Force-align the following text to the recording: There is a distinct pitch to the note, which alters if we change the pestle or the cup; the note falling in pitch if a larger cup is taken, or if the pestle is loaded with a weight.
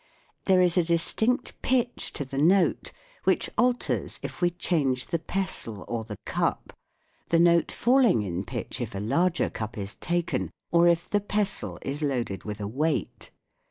There 0.45 0.63
is 0.63 0.77
a 0.79 0.83
distinct 0.83 1.61
pitch 1.61 2.11
to 2.13 2.25
the 2.25 2.39
note, 2.39 2.91
which 3.23 3.51
alters 3.55 4.19
if 4.23 4.41
we 4.41 4.49
change 4.49 5.05
the 5.05 5.19
pestle 5.19 5.85
or 5.87 6.03
the 6.03 6.17
cup; 6.25 6.73
the 7.29 7.37
note 7.37 7.71
falling 7.71 8.23
in 8.23 8.43
pitch 8.43 8.81
if 8.81 8.95
a 8.95 8.99
larger 8.99 9.51
cup 9.51 9.77
is 9.77 9.93
taken, 9.93 10.49
or 10.71 10.87
if 10.87 11.07
the 11.07 11.19
pestle 11.21 11.77
is 11.83 12.01
loaded 12.01 12.45
with 12.45 12.59
a 12.59 12.67
weight. 12.67 13.29